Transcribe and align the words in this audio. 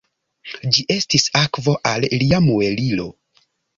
Ĝi 0.77 0.85
estas 0.95 1.27
akvo 1.41 1.75
al 1.91 2.07
lia 2.23 2.41
muelilo. 2.47 3.07